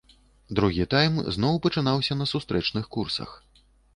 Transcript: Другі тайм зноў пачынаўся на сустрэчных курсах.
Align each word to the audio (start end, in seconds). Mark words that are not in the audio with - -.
Другі 0.59 0.85
тайм 0.93 1.19
зноў 1.35 1.59
пачынаўся 1.67 2.17
на 2.21 2.25
сустрэчных 2.33 2.91
курсах. 2.95 3.37